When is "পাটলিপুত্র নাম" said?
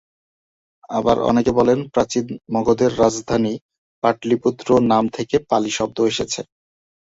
4.03-5.03